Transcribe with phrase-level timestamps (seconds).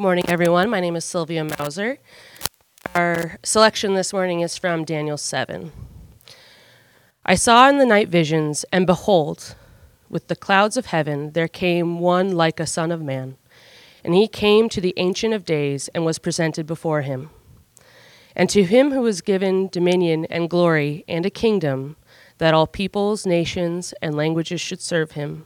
[0.00, 0.70] Good morning, everyone.
[0.70, 1.98] My name is Sylvia Mauser.
[2.94, 5.72] Our selection this morning is from Daniel 7.
[7.26, 9.56] I saw in the night visions, and behold,
[10.08, 13.36] with the clouds of heaven there came one like a son of man.
[14.02, 17.28] And he came to the Ancient of Days and was presented before him.
[18.34, 21.96] And to him who was given dominion and glory and a kingdom,
[22.38, 25.44] that all peoples, nations, and languages should serve him.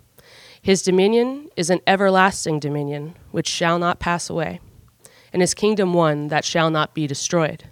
[0.65, 4.61] His dominion is an everlasting dominion, which shall not pass away,
[5.31, 7.64] and his kingdom one that shall not be destroyed.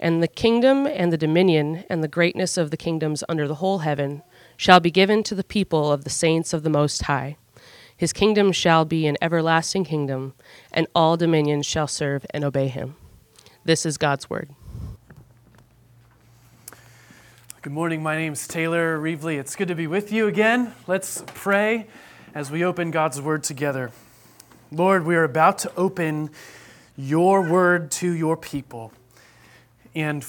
[0.00, 3.78] And the kingdom and the dominion and the greatness of the kingdoms under the whole
[3.78, 4.24] heaven
[4.56, 7.36] shall be given to the people of the saints of the Most High.
[7.96, 10.34] His kingdom shall be an everlasting kingdom,
[10.72, 12.96] and all dominions shall serve and obey him.
[13.64, 14.50] This is God's word.
[17.64, 18.02] Good morning.
[18.02, 19.38] My name's Taylor Reevely.
[19.38, 20.74] It's good to be with you again.
[20.86, 21.86] Let's pray
[22.34, 23.90] as we open God's Word together.
[24.70, 26.28] Lord, we are about to open
[26.94, 28.92] your Word to your people.
[29.94, 30.26] And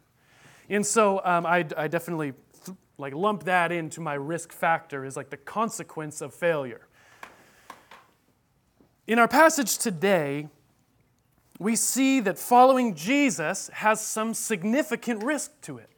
[0.74, 5.18] And so um, I, I definitely th- like lump that into my risk factor is
[5.18, 6.88] like the consequence of failure.
[9.08, 10.48] In our passage today,
[11.60, 15.90] we see that following Jesus has some significant risk to it,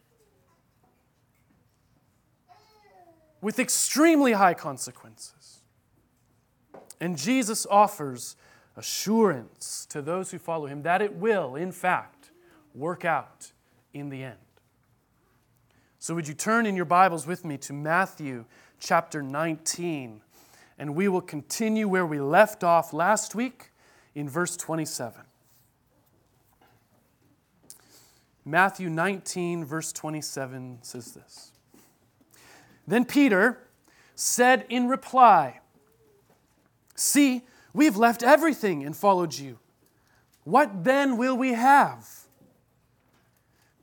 [3.40, 5.41] with extremely high consequences.
[7.02, 8.36] And Jesus offers
[8.78, 12.30] assurance to those who follow him that it will, in fact,
[12.76, 13.52] work out
[13.92, 14.38] in the end.
[15.98, 18.46] So, would you turn in your Bibles with me to Matthew
[18.80, 20.22] chapter 19,
[20.78, 23.72] and we will continue where we left off last week
[24.14, 25.22] in verse 27.
[28.46, 31.52] Matthew 19, verse 27 says this
[32.88, 33.60] Then Peter
[34.16, 35.61] said in reply,
[37.02, 37.42] See,
[37.74, 39.58] we've left everything and followed you.
[40.44, 42.08] What then will we have?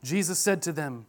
[0.04, 1.06] Jesus said to them,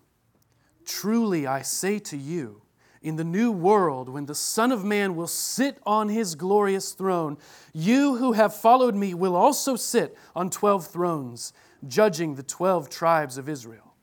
[0.88, 2.64] Truly I say to you,
[3.04, 7.38] in the new world, when the Son of Man will sit on his glorious throne,
[7.74, 11.54] you who have followed me will also sit on twelve thrones,
[11.88, 13.94] judging the twelve tribes of Israel.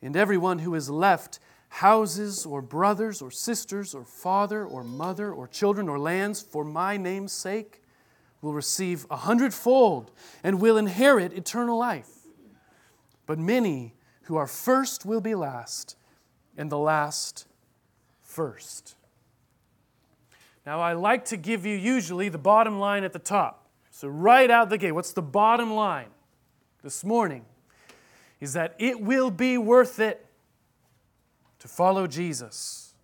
[0.00, 1.38] And everyone who is left
[1.72, 6.98] houses or brothers or sisters or father or mother or children or lands for my
[6.98, 7.82] name's sake
[8.42, 10.10] will receive a hundredfold
[10.44, 12.10] and will inherit eternal life.
[13.24, 13.94] But many
[14.24, 15.96] who are first will be last,
[16.58, 17.46] and the last
[18.20, 18.94] first.
[20.66, 23.66] Now, I like to give you usually the bottom line at the top.
[23.90, 26.08] So, right out the gate, what's the bottom line
[26.82, 27.46] this morning?
[28.40, 30.26] Is that it will be worth it
[31.62, 32.94] to follow Jesus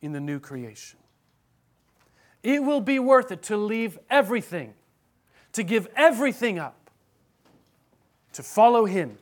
[0.00, 0.98] in the new creation.
[2.42, 4.74] It will be worth it to leave everything,
[5.52, 6.90] to give everything up,
[8.34, 9.18] to follow Him.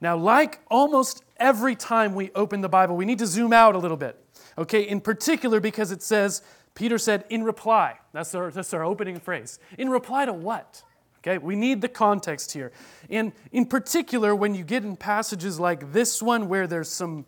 [0.00, 3.78] Now, like almost every time we open the Bible, we need to zoom out a
[3.78, 4.22] little bit
[4.58, 6.42] Okay, in particular because it says,
[6.74, 7.98] Peter said, in reply.
[8.12, 9.58] That's our, that's our opening phrase.
[9.78, 10.82] In reply to what?
[11.22, 12.72] Okay, we need the context here.
[13.10, 17.26] And in particular, when you get in passages like this one where there's some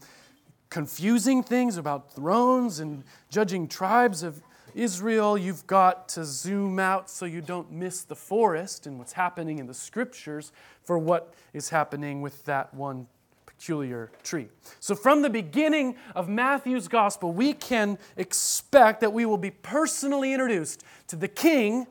[0.70, 4.42] confusing things about thrones and judging tribes of
[4.74, 9.58] Israel, you've got to zoom out so you don't miss the forest and what's happening
[9.58, 10.52] in the scriptures
[10.82, 13.06] for what is happening with that one
[13.44, 14.48] peculiar tree.
[14.80, 20.32] So, from the beginning of Matthew's gospel, we can expect that we will be personally
[20.32, 21.86] introduced to the King,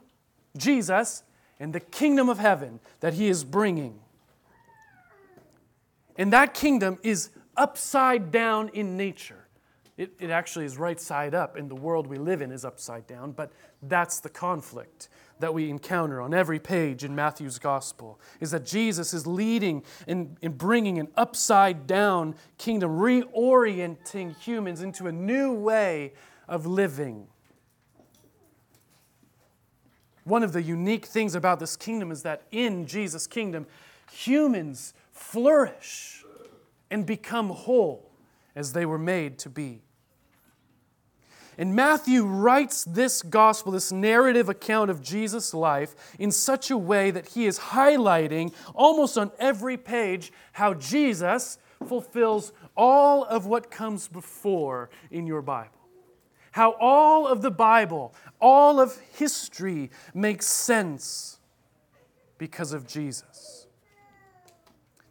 [0.57, 1.21] Jesus,
[1.61, 3.99] and the kingdom of heaven that he is bringing.
[6.17, 9.47] And that kingdom is upside down in nature.
[9.95, 13.05] It, it actually is right side up, and the world we live in is upside
[13.05, 13.51] down, but
[13.83, 15.07] that's the conflict
[15.39, 20.37] that we encounter on every page in Matthew's gospel is that Jesus is leading and,
[20.57, 26.13] bringing an upside down kingdom, reorienting humans into a new way
[26.47, 27.27] of living.
[30.23, 33.65] One of the unique things about this kingdom is that in Jesus' kingdom,
[34.11, 36.23] humans flourish
[36.89, 38.11] and become whole
[38.55, 39.81] as they were made to be.
[41.57, 47.11] And Matthew writes this gospel, this narrative account of Jesus' life, in such a way
[47.11, 54.07] that he is highlighting almost on every page how Jesus fulfills all of what comes
[54.07, 55.77] before in your Bible.
[56.51, 61.39] How all of the Bible, all of history makes sense
[62.37, 63.67] because of Jesus.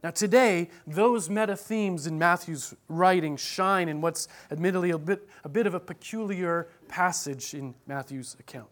[0.02, 5.48] Now, today, those meta themes in Matthew's writing shine in what's admittedly a bit, a
[5.48, 8.70] bit of a peculiar passage in Matthew's account.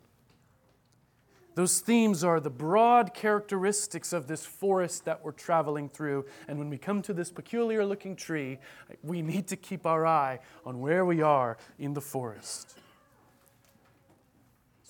[1.54, 6.24] Those themes are the broad characteristics of this forest that we're traveling through.
[6.46, 8.58] And when we come to this peculiar looking tree,
[9.02, 12.78] we need to keep our eye on where we are in the forest.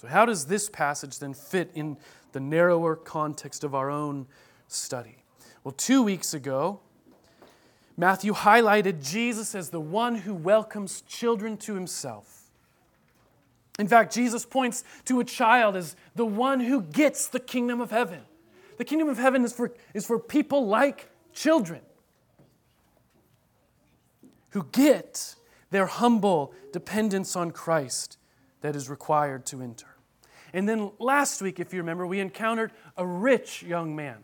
[0.01, 1.97] So, how does this passage then fit in
[2.31, 4.29] the narrower context of our own
[4.69, 5.25] study?
[5.65, 6.79] Well, two weeks ago,
[7.97, 12.45] Matthew highlighted Jesus as the one who welcomes children to himself.
[13.81, 17.91] In fact, Jesus points to a child as the one who gets the kingdom of
[17.91, 18.21] heaven.
[18.77, 21.81] The kingdom of heaven is for, is for people like children
[24.51, 25.35] who get
[25.73, 28.18] their humble dependence on Christ
[28.61, 29.87] that is required to enter.
[30.53, 34.19] And then last week, if you remember, we encountered a rich young man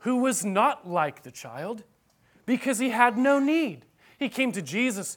[0.00, 1.84] who was not like the child
[2.46, 3.84] because he had no need.
[4.18, 5.16] He came to Jesus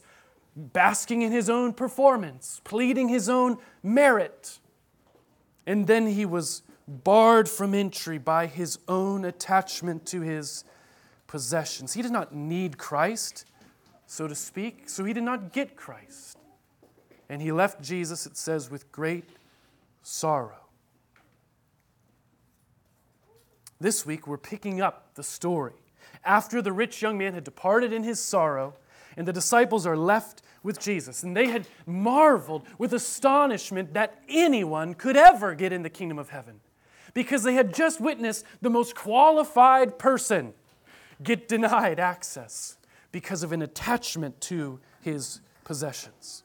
[0.56, 4.60] basking in his own performance, pleading his own merit.
[5.66, 10.64] And then he was barred from entry by his own attachment to his
[11.26, 11.94] possessions.
[11.94, 13.46] He did not need Christ,
[14.06, 16.38] so to speak, so he did not get Christ.
[17.28, 19.28] And he left Jesus, it says, with great
[20.02, 20.58] sorrow.
[23.80, 25.74] This week, we're picking up the story.
[26.24, 28.74] After the rich young man had departed in his sorrow,
[29.16, 34.94] and the disciples are left with Jesus, and they had marveled with astonishment that anyone
[34.94, 36.60] could ever get in the kingdom of heaven
[37.12, 40.52] because they had just witnessed the most qualified person
[41.22, 42.76] get denied access
[43.12, 46.42] because of an attachment to his possessions.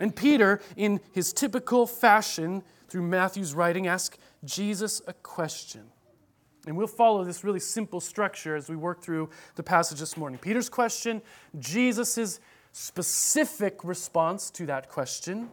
[0.00, 5.82] And Peter, in his typical fashion through Matthew's writing, asks Jesus a question.
[6.66, 10.38] And we'll follow this really simple structure as we work through the passage this morning.
[10.38, 11.22] Peter's question,
[11.58, 12.40] Jesus'
[12.72, 15.50] specific response to that question,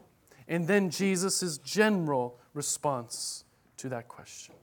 [0.47, 3.43] and then Jesus' general response
[3.77, 4.55] to that question.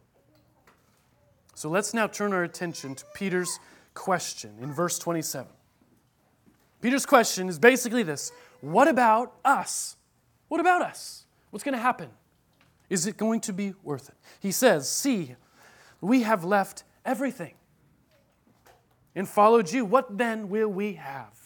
[1.55, 3.59] So let's now turn our attention to Peter's
[3.95, 5.47] question in verse 27.
[6.81, 8.33] Peter's question is basically this
[8.65, 9.97] What about us?
[10.49, 11.27] What about us?
[11.51, 12.09] What's going to happen?
[12.89, 14.15] Is it going to be worth it?
[14.41, 15.37] He says, See,
[16.01, 17.55] we have left everything
[19.15, 19.85] and followed you.
[19.85, 21.44] What then will we have?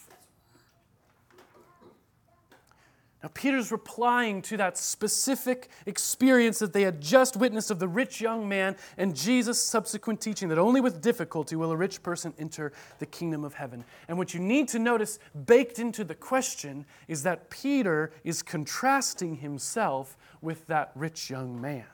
[3.21, 8.21] Now, Peter's replying to that specific experience that they had just witnessed of the rich
[8.21, 12.73] young man and Jesus' subsequent teaching that only with difficulty will a rich person enter
[13.01, 13.83] the kingdom of heaven.
[14.07, 19.37] And what you need to notice baked into the question is that Peter is contrasting
[19.37, 21.87] himself with that rich young man.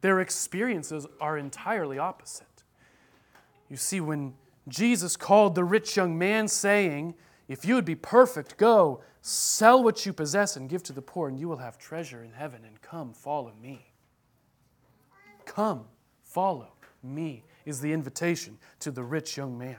[0.00, 2.62] Their experiences are entirely opposite.
[3.68, 4.34] You see, when
[4.68, 7.14] Jesus called the rich young man, saying,
[7.48, 11.28] If you would be perfect, go, sell what you possess and give to the poor,
[11.28, 13.92] and you will have treasure in heaven, and come, follow me.
[15.44, 15.84] Come,
[16.24, 16.72] follow
[17.02, 19.76] me, is the invitation to the rich young man.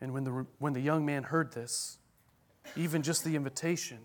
[0.00, 1.98] And when the, when the young man heard this,
[2.76, 3.98] even just the invitation,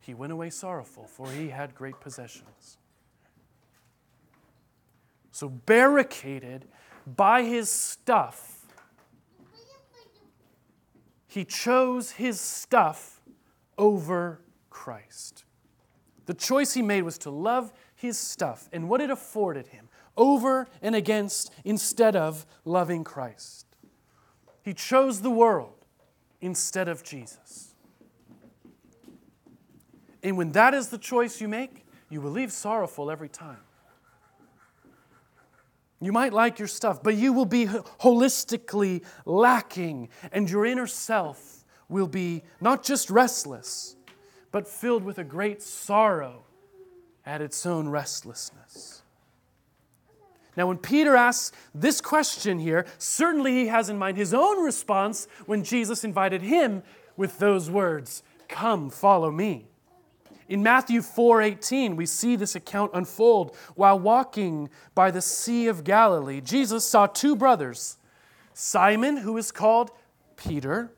[0.00, 2.78] he went away sorrowful, for he had great possessions.
[5.32, 6.66] So, barricaded
[7.06, 8.55] by his stuff,
[11.36, 13.20] he chose his stuff
[13.76, 14.40] over
[14.70, 15.44] Christ.
[16.24, 20.66] The choice he made was to love his stuff and what it afforded him over
[20.80, 23.66] and against instead of loving Christ.
[24.62, 25.84] He chose the world
[26.40, 27.74] instead of Jesus.
[30.22, 33.65] And when that is the choice you make, you will leave sorrowful every time.
[36.00, 41.64] You might like your stuff, but you will be holistically lacking, and your inner self
[41.88, 43.96] will be not just restless,
[44.52, 46.44] but filled with a great sorrow
[47.24, 49.02] at its own restlessness.
[50.56, 55.28] Now, when Peter asks this question here, certainly he has in mind his own response
[55.44, 56.82] when Jesus invited him
[57.16, 59.66] with those words Come, follow me.
[60.48, 63.56] In Matthew 4:18, we see this account unfold.
[63.74, 67.98] While walking by the Sea of Galilee, Jesus saw two brothers,
[68.54, 69.90] Simon, who is called
[70.36, 70.92] Peter,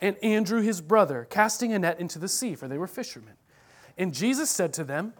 [0.00, 3.34] and Andrew, his brother, casting a net into the sea, for they were fishermen.
[3.98, 5.14] And Jesus said to them,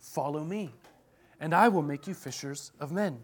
[0.00, 0.74] Follow me
[1.40, 3.18] and I will make you fishers of men.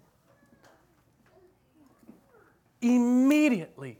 [2.82, 3.99] Immediately,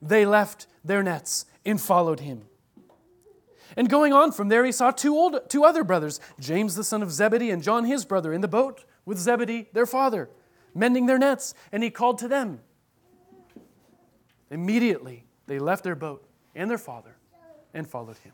[0.00, 2.46] they left their nets and followed him.
[3.76, 7.02] And going on from there, he saw two, old, two other brothers, James the son
[7.02, 10.30] of Zebedee and John his brother, in the boat with Zebedee their father,
[10.74, 12.60] mending their nets, and he called to them.
[14.50, 17.16] Immediately, they left their boat and their father
[17.72, 18.32] and followed him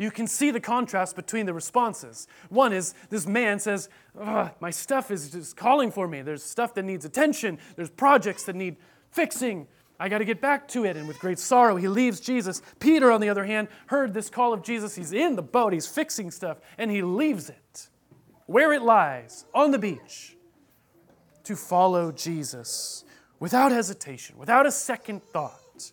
[0.00, 2.26] you can see the contrast between the responses.
[2.48, 6.22] One is this man says, My stuff is just calling for me.
[6.22, 8.76] There's stuff that needs attention, there's projects that need
[9.10, 9.68] fixing.
[10.00, 10.96] I got to get back to it.
[10.96, 12.62] And with great sorrow, he leaves Jesus.
[12.80, 14.96] Peter, on the other hand, heard this call of Jesus.
[14.96, 17.88] He's in the boat, he's fixing stuff, and he leaves it
[18.46, 20.36] where it lies on the beach
[21.44, 23.04] to follow Jesus
[23.38, 25.92] without hesitation, without a second thought,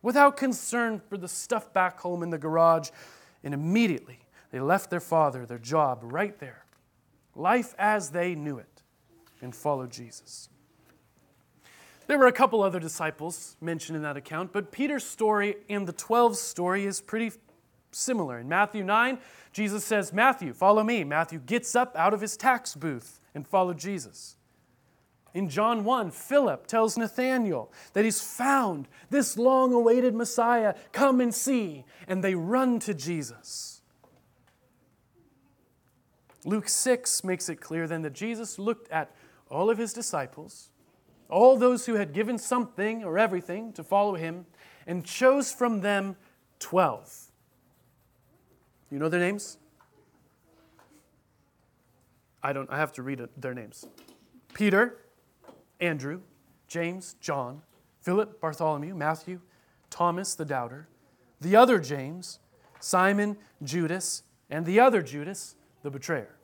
[0.00, 2.88] without concern for the stuff back home in the garage
[3.44, 6.64] and immediately they left their father, their job right there,
[7.34, 8.82] life as they knew it,
[9.42, 10.48] and followed Jesus.
[12.08, 15.92] There were a couple other disciples mentioned in that account, but Peter's story and the
[15.92, 17.32] 12's story is pretty
[17.92, 18.38] similar.
[18.38, 19.18] In Matthew 9,
[19.52, 21.04] Jesus says, Matthew, follow me.
[21.04, 24.36] Matthew gets up out of his tax booth and followed Jesus.
[25.34, 30.74] In John 1, Philip tells Nathanael that he's found this long awaited Messiah.
[30.92, 31.84] Come and see.
[32.08, 33.82] And they run to Jesus.
[36.46, 39.14] Luke 6 makes it clear then that Jesus looked at
[39.50, 40.70] all of his disciples,
[41.28, 44.46] all those who had given something or everything to follow him,
[44.86, 46.16] and chose from them
[46.60, 47.26] 12.
[48.90, 49.58] You know their names?
[52.42, 53.86] I don't I have to read their names.
[54.54, 54.98] Peter,
[55.80, 56.20] Andrew,
[56.68, 57.62] James, John,
[58.00, 59.40] Philip, Bartholomew, Matthew,
[59.90, 60.88] Thomas the doubter,
[61.40, 62.38] the other James,
[62.80, 66.36] Simon, Judas, and the other Judas, the betrayer.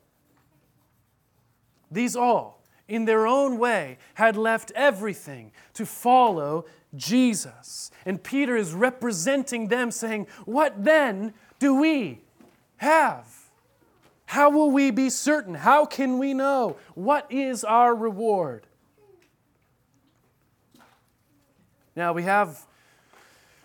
[1.90, 7.90] These all, in their own way, had left everything to follow Jesus.
[8.04, 12.20] And Peter is representing them, saying, What then do we
[12.76, 13.26] have?
[14.26, 15.54] How will we be certain?
[15.54, 16.76] How can we know?
[16.94, 18.66] What is our reward?
[21.96, 22.66] Now, we have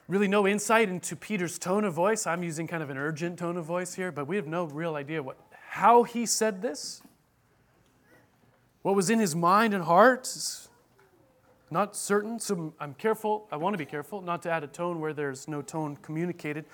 [0.08, 2.28] really no insight into Peter's tone of voice.
[2.28, 4.96] I'm using kind of an urgent tone of voice here, but we have no real
[4.96, 5.38] idea what,
[5.70, 7.02] how he said this.
[8.90, 10.68] What was in his mind and heart is
[11.70, 13.48] not certain, so I'm careful.
[13.52, 16.66] I want to be careful not to add a tone where there's no tone communicated.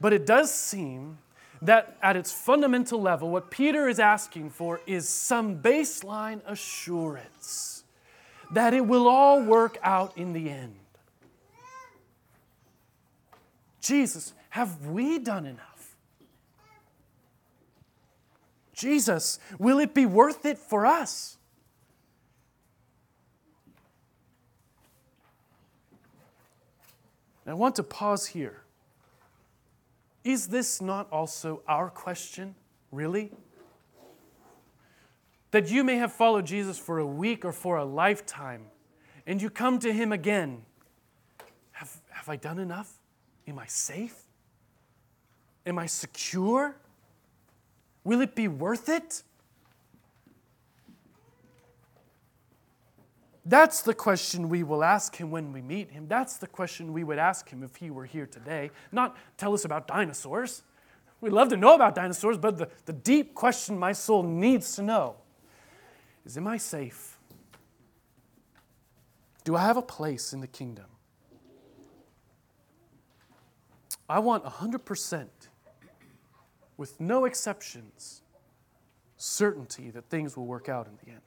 [0.00, 1.18] But it does seem
[1.60, 7.82] that at its fundamental level, what Peter is asking for is some baseline assurance
[8.52, 10.76] that it will all work out in the end.
[13.80, 15.96] Jesus, have we done enough?
[18.72, 21.35] Jesus, will it be worth it for us?
[27.46, 28.62] I want to pause here.
[30.24, 32.56] Is this not also our question,
[32.90, 33.30] really?
[35.52, 38.62] That you may have followed Jesus for a week or for a lifetime,
[39.26, 40.62] and you come to him again.
[41.72, 42.92] Have, have I done enough?
[43.46, 44.16] Am I safe?
[45.64, 46.76] Am I secure?
[48.02, 49.22] Will it be worth it?
[53.48, 56.08] That's the question we will ask him when we meet him.
[56.08, 58.72] That's the question we would ask him if he were here today.
[58.90, 60.64] Not tell us about dinosaurs.
[61.20, 64.82] We love to know about dinosaurs, but the, the deep question my soul needs to
[64.82, 65.14] know
[66.24, 67.18] is Am I safe?
[69.44, 70.86] Do I have a place in the kingdom?
[74.08, 75.26] I want 100%,
[76.76, 78.22] with no exceptions,
[79.16, 81.20] certainty that things will work out in the end.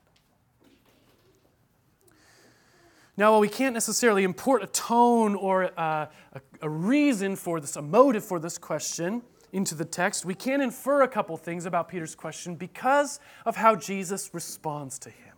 [3.19, 7.75] Now, while we can't necessarily import a tone or a, a, a, reason for this,
[7.75, 11.89] a motive for this question into the text, we can infer a couple things about
[11.89, 15.35] Peter's question because of how Jesus responds to him.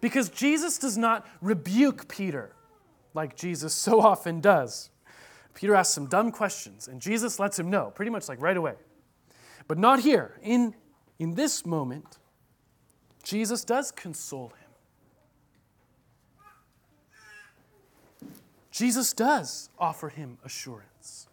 [0.00, 2.56] Because Jesus does not rebuke Peter
[3.14, 4.90] like Jesus so often does.
[5.54, 8.74] Peter asks some dumb questions, and Jesus lets him know, pretty much like right away.
[9.68, 10.40] But not here.
[10.42, 10.74] In,
[11.20, 12.18] in this moment,
[13.22, 14.63] Jesus does console him.
[18.74, 21.28] Jesus does offer him assurance.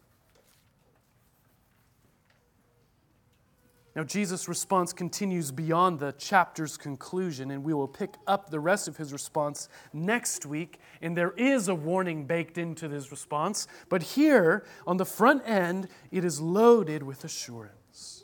[3.96, 8.88] Now, Jesus' response continues beyond the chapter's conclusion, and we will pick up the rest
[8.88, 10.80] of his response next week.
[11.02, 15.88] And there is a warning baked into his response, but here on the front end,
[16.12, 18.24] it is loaded with assurance.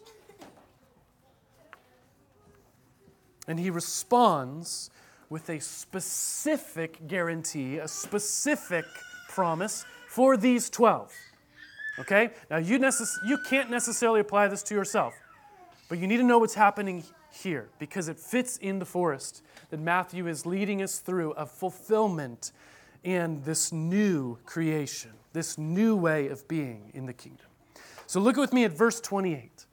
[3.47, 4.91] And he responds
[5.27, 8.85] with a specific guarantee, a specific
[9.37, 11.13] promise for these 12.
[11.99, 12.31] Okay?
[12.49, 15.13] Now, you, necess- you can't necessarily apply this to yourself.
[15.89, 19.79] But you need to know what's happening here because it fits in the forest that
[19.79, 22.51] Matthew is leading us through of fulfillment
[23.05, 27.45] and this new creation, this new way of being in the kingdom.
[28.07, 29.65] So look with me at verse 28.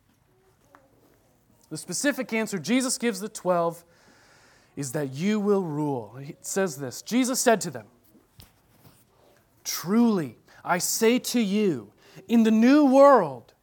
[1.71, 3.83] The specific answer Jesus gives the 12
[4.77, 6.19] is that you will rule.
[6.21, 7.87] It says this Jesus said to them,
[9.65, 11.93] Truly, I say to you,
[12.29, 13.55] in the new world,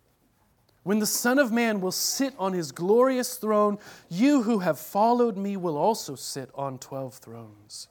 [0.83, 3.77] when the Son of Man will sit on his glorious throne,
[4.09, 7.87] you who have followed me will also sit on 12 thrones,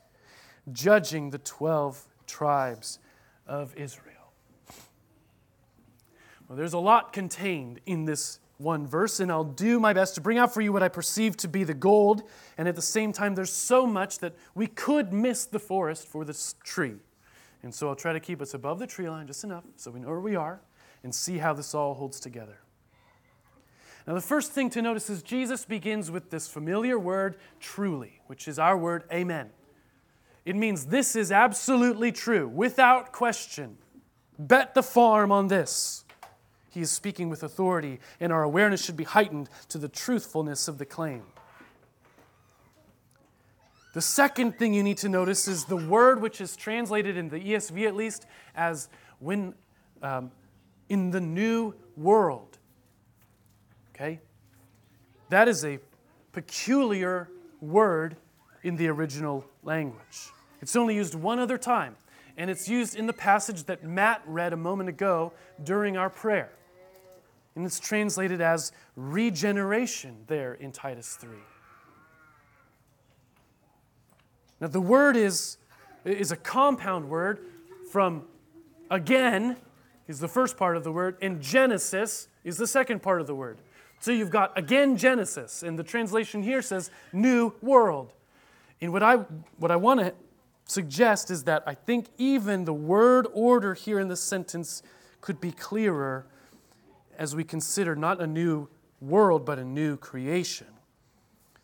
[0.73, 2.99] judging the 12 tribes
[3.47, 4.33] of Israel.
[6.49, 10.21] Well, there's a lot contained in this one verse, and I'll do my best to
[10.21, 12.25] bring out for you what I perceive to be the gold.
[12.59, 16.25] And at the same time, there's so much that we could miss the forest for
[16.25, 16.97] this tree.
[17.63, 20.01] And so I'll try to keep us above the tree line just enough so we
[20.01, 20.61] know where we are
[21.03, 22.59] and see how this all holds together.
[24.07, 28.49] Now, the first thing to notice is Jesus begins with this familiar word, truly, which
[28.49, 29.51] is our word, amen.
[30.45, 33.77] It means this is absolutely true, without question.
[34.39, 36.05] Bet the farm on this.
[36.71, 40.79] He is speaking with authority, and our awareness should be heightened to the truthfulness of
[40.79, 41.25] the claim.
[43.93, 47.41] The second thing you need to notice is the word which is translated in the
[47.41, 49.55] ESV at least as when
[50.03, 50.31] um,
[50.89, 52.59] in the new world.
[53.95, 54.21] Okay?
[55.29, 55.79] That is a
[56.33, 57.29] peculiar
[57.61, 58.17] word
[58.63, 60.31] in the original language.
[60.61, 61.97] It's only used one other time,
[62.37, 65.33] and it's used in the passage that Matt read a moment ago
[65.65, 66.51] during our prayer.
[67.57, 71.31] And it's translated as regeneration there in Titus 3.
[74.61, 75.57] Now, the word is,
[76.05, 77.41] is a compound word
[77.91, 78.25] from
[78.91, 79.57] again,
[80.07, 83.35] is the first part of the word, and Genesis is the second part of the
[83.35, 83.59] word.
[84.01, 88.13] So you've got again Genesis, and the translation here says new world.
[88.81, 89.17] And what I,
[89.59, 90.15] what I want to
[90.65, 94.83] suggest is that I think even the word order here in this sentence
[95.21, 96.27] could be clearer
[97.19, 98.69] as we consider not a new
[99.01, 100.67] world, but a new creation.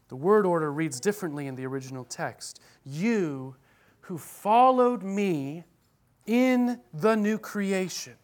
[0.08, 2.60] The word order reads differently in the original text.
[2.84, 3.56] You
[4.00, 5.64] who followed me
[6.26, 8.14] in the new creation.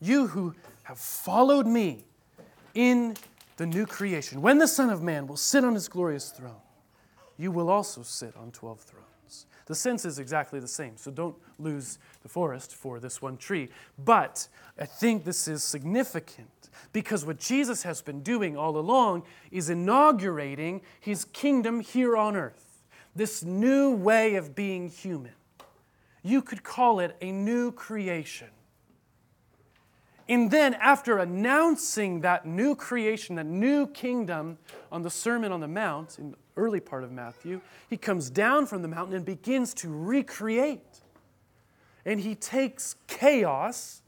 [0.00, 2.04] You who have followed me
[2.74, 3.16] in
[3.56, 4.42] the new creation.
[4.42, 6.60] When the Son of Man will sit on his glorious throne,
[7.36, 9.13] you will also sit on 12 thrones.
[9.66, 13.70] The sense is exactly the same, so don't lose the forest for this one tree.
[13.98, 14.48] But
[14.78, 16.48] I think this is significant
[16.92, 22.82] because what Jesus has been doing all along is inaugurating his kingdom here on earth,
[23.16, 25.32] this new way of being human.
[26.22, 28.48] You could call it a new creation.
[30.26, 34.56] And then, after announcing that new creation, that new kingdom
[34.90, 38.82] on the Sermon on the Mount in early part of Matthew, he comes down from
[38.82, 41.00] the mountain and begins to recreate.
[42.04, 44.02] And he takes chaos,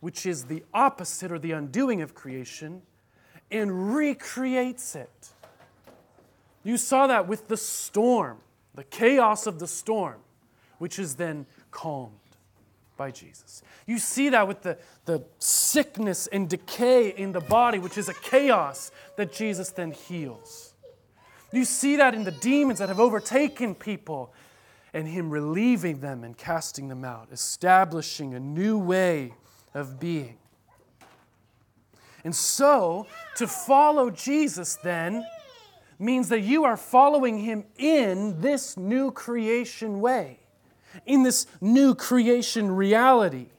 [0.00, 2.82] which is the opposite or the undoing of creation,
[3.50, 5.28] and recreates it.
[6.64, 8.38] You saw that with the storm,
[8.74, 10.20] the chaos of the storm,
[10.78, 12.12] which is then calmed
[12.96, 13.62] by Jesus.
[13.86, 18.14] You see that with the, the sickness and decay in the body, which is a
[18.14, 20.65] chaos that Jesus then heals.
[21.52, 24.32] You see that in the demons that have overtaken people
[24.92, 29.34] and Him relieving them and casting them out, establishing a new way
[29.74, 30.38] of being.
[32.24, 33.06] And so,
[33.36, 35.24] to follow Jesus then
[35.98, 40.40] means that you are following Him in this new creation way,
[41.04, 43.50] in this new creation reality.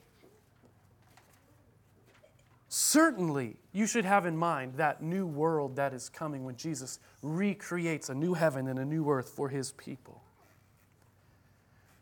[2.68, 8.08] Certainly, you should have in mind that new world that is coming when Jesus recreates
[8.08, 10.20] a new heaven and a new earth for his people.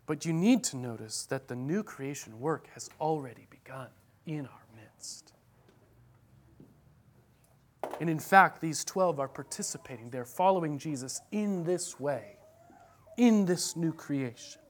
[0.06, 3.88] But you need to notice that the new creation work has already begun
[4.24, 5.34] in our midst.
[8.00, 10.08] And in fact, these 12 are participating.
[10.08, 12.38] They're following Jesus in this way,
[13.18, 14.62] in this new creation.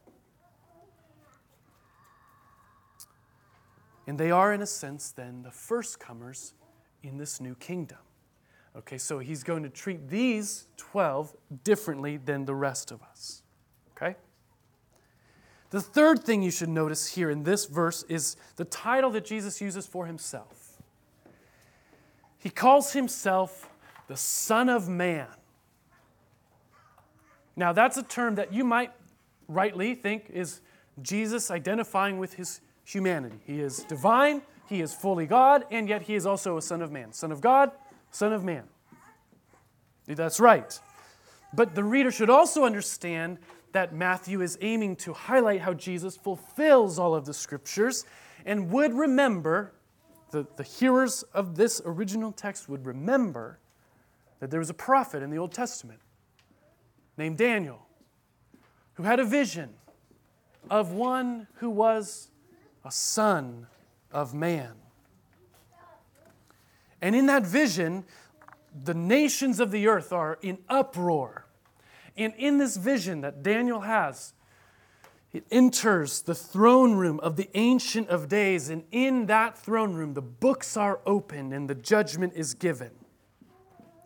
[4.09, 6.55] And they are, in a sense, then the first comers
[7.03, 7.99] in this new kingdom.
[8.77, 13.43] Okay, so he's going to treat these 12 differently than the rest of us.
[13.97, 14.17] Okay?
[15.71, 19.61] The third thing you should notice here in this verse is the title that Jesus
[19.61, 20.83] uses for himself.
[22.39, 23.69] He calls himself
[24.09, 25.27] the Son of Man.
[27.57, 28.93] Now, that's a term that you might
[29.49, 30.61] rightly think is
[31.03, 33.39] Jesus identifying with his humanity.
[33.45, 36.90] He is divine, he is fully God, and yet he is also a Son of
[36.90, 37.12] Man.
[37.12, 37.70] Son of God,
[38.11, 38.64] Son of Man.
[40.07, 40.79] That's right.
[41.52, 43.38] But the reader should also understand
[43.72, 48.05] that Matthew is aiming to highlight how Jesus fulfills all of the scriptures
[48.44, 49.72] and would remember,
[50.31, 53.59] the, the hearers of this original text would remember
[54.40, 56.00] that there was a prophet in the Old Testament
[57.16, 57.87] named Daniel
[58.94, 59.70] who had a vision
[60.70, 62.31] of one who was
[62.85, 63.66] a son
[64.16, 64.72] of man.
[67.02, 68.05] And in that vision,
[68.85, 71.46] the nations of the earth are in uproar.
[72.16, 74.33] And in this vision that Daniel has,
[75.35, 80.14] it enters the throne room of the Ancient of Days, and in that throne room,
[80.14, 82.92] the books are opened and the judgment is given.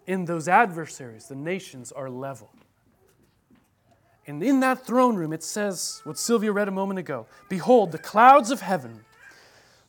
[0.08, 2.50] In those adversaries, the nations are leveled.
[4.26, 7.98] And in that throne room, it says what Sylvia read a moment ago Behold, the
[7.98, 9.04] clouds of heaven,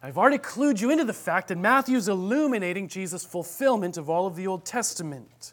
[0.00, 4.26] I've already clued you into the fact that Matthew is illuminating Jesus' fulfillment of all
[4.26, 5.52] of the Old Testament.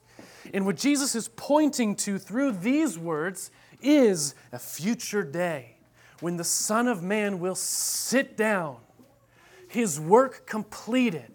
[0.53, 3.49] And what Jesus is pointing to through these words
[3.81, 5.77] is a future day
[6.19, 8.77] when the Son of Man will sit down,
[9.67, 11.31] his work completed,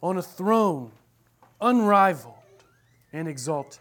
[0.00, 0.92] on a throne,
[1.60, 2.34] unrivaled
[3.12, 3.80] and exalted.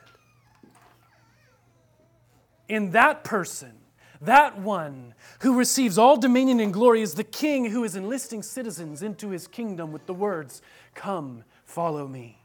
[2.68, 3.74] In that person,
[4.22, 9.02] that one who receives all dominion and glory is the king who is enlisting citizens
[9.04, 10.62] into his kingdom with the words,
[10.94, 12.40] Come, follow me.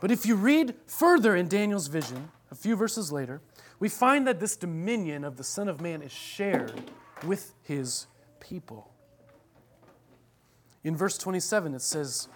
[0.00, 3.40] But if you read further in Daniel's vision, a few verses later,
[3.78, 6.90] we find that this dominion of the Son of Man is shared
[7.24, 8.06] with his
[8.40, 8.92] people.
[10.84, 12.28] In verse 27, it says,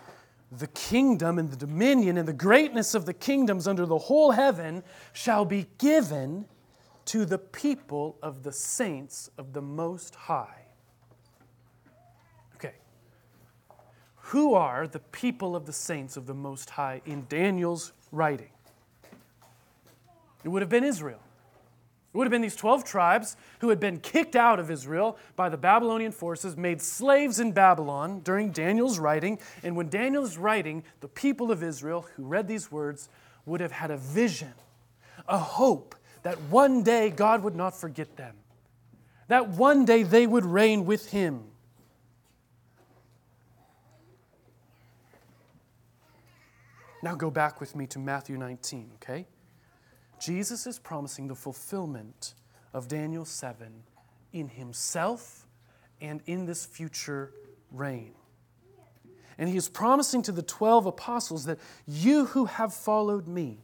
[0.52, 4.82] The kingdom and the dominion and the greatness of the kingdoms under the whole heaven
[5.12, 6.46] shall be given
[7.06, 10.66] to the people of the saints of the Most High.
[12.56, 12.74] Okay.
[14.16, 18.50] Who are the people of the saints of the Most High in Daniel's writing?
[20.44, 21.20] It would have been Israel.
[22.12, 25.48] It would have been these 12 tribes who had been kicked out of Israel by
[25.48, 29.38] the Babylonian forces, made slaves in Babylon during Daniel's writing.
[29.62, 33.10] And when Daniel's writing, the people of Israel who read these words
[33.44, 34.54] would have had a vision,
[35.28, 35.94] a hope
[36.26, 38.34] that one day God would not forget them,
[39.28, 41.44] that one day they would reign with Him.
[47.00, 49.28] Now go back with me to Matthew 19, okay?
[50.18, 52.34] Jesus is promising the fulfillment
[52.74, 53.84] of Daniel 7
[54.32, 55.46] in himself
[56.00, 57.32] and in this future
[57.70, 58.14] reign.
[59.38, 63.60] And he is promising to the 12 apostles that you who have followed me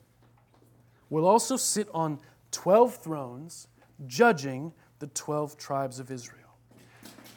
[1.11, 2.21] will also sit on
[2.53, 3.69] 12 thrones,
[4.07, 6.39] judging the 12 tribes of Israel.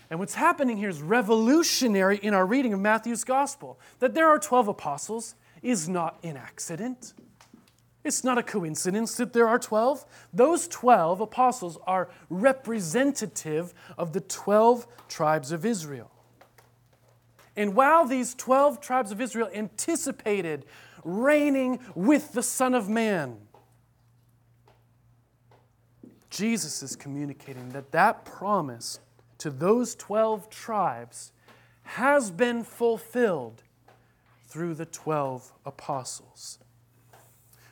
[0.09, 3.79] And what's happening here is revolutionary in our reading of Matthew's gospel.
[3.99, 7.13] That there are 12 apostles is not an accident.
[8.03, 10.05] It's not a coincidence that there are 12.
[10.31, 16.11] Those 12 apostles are representative of the 12 tribes of Israel.
[17.57, 20.65] And while these 12 tribes of Israel anticipated
[21.03, 23.37] reigning with the Son of Man,
[26.35, 28.99] Jesus is communicating that that promise
[29.37, 31.31] to those 12 tribes
[31.83, 33.63] has been fulfilled
[34.45, 36.59] through the 12 apostles.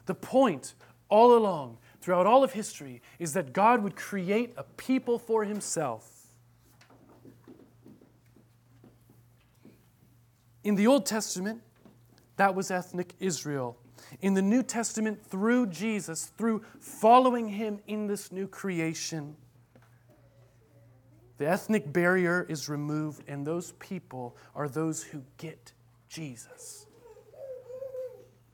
[0.06, 0.76] The point
[1.10, 6.28] all along, throughout all of history, is that God would create a people for himself.
[10.64, 11.62] In the Old Testament,
[12.38, 13.78] that was ethnic Israel.
[14.22, 19.36] In the New Testament, through Jesus, through following him in this new creation,
[21.38, 25.74] the ethnic barrier is removed, and those people are those who get
[26.08, 26.86] Jesus.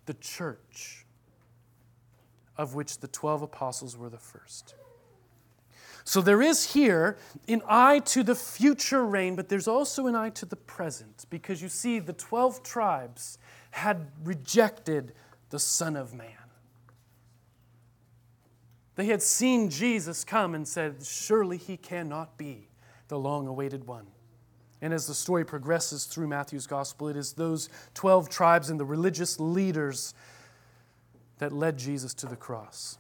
[0.06, 1.06] The church
[2.58, 4.76] of which the 12 apostles were the first.
[6.04, 7.17] So there is here
[7.48, 11.62] an eye to the future reign, but there's also an eye to the present, because
[11.62, 13.38] you see, the 12 tribes
[13.72, 15.13] had rejected
[15.50, 16.28] the Son of Man.
[18.96, 22.68] They had seen Jesus come and said, Surely he cannot be
[23.08, 24.08] the long awaited one.
[24.82, 28.86] And as the story progresses through Matthew's gospel, it is those 12 tribes and the
[28.86, 30.14] religious leaders
[31.38, 32.98] that led Jesus to the cross.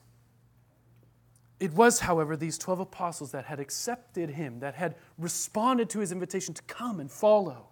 [1.59, 6.11] It was, however, these 12 apostles that had accepted him, that had responded to his
[6.11, 7.67] invitation to come and follow,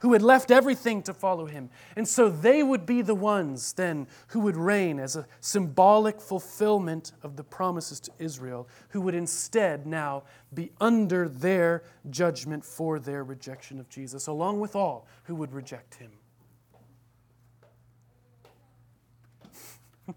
[0.00, 1.70] who had left everything to follow him.
[1.96, 7.12] And so they would be the ones then who would reign as a symbolic fulfillment
[7.22, 13.22] of the promises to Israel, who would instead now be under their judgment for their
[13.22, 16.10] rejection of Jesus, along with all who would reject him.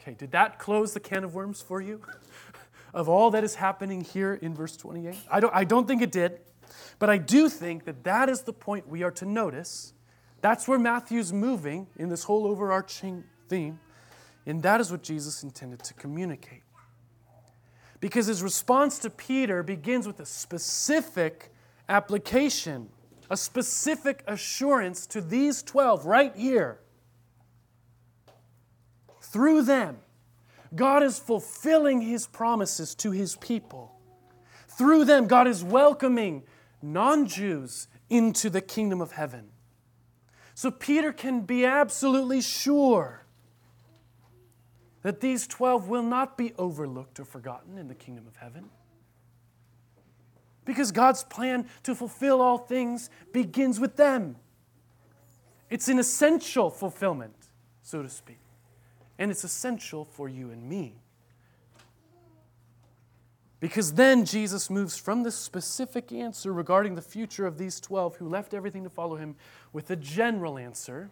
[0.00, 2.00] Okay, did that close the can of worms for you?
[2.94, 5.14] of all that is happening here in verse 28?
[5.30, 6.40] I don't, I don't think it did,
[7.02, 9.92] but I do think that that is the point we are to notice.
[10.40, 13.80] That's where Matthew's moving in this whole overarching theme,
[14.46, 16.62] and that is what Jesus intended to communicate.
[17.98, 21.52] Because his response to Peter begins with a specific
[21.88, 22.88] application,
[23.28, 26.78] a specific assurance to these 12 right here
[29.20, 29.98] through them,
[30.72, 33.90] God is fulfilling his promises to his people.
[34.68, 36.44] Through them, God is welcoming
[36.82, 39.48] non Jews into the kingdom of heaven.
[40.54, 43.24] So Peter can be absolutely sure
[45.02, 48.68] that these 12 will not be overlooked or forgotten in the kingdom of heaven.
[50.64, 54.36] Because God's plan to fulfill all things begins with them.
[55.70, 57.34] It's an essential fulfillment,
[57.82, 58.38] so to speak
[59.22, 60.96] and it's essential for you and me.
[63.62, 68.28] Because then Jesus moves from the specific answer regarding the future of these 12 who
[68.28, 69.36] left everything to follow him
[69.72, 71.10] with a general answer